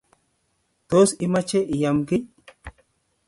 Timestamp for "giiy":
2.13-2.23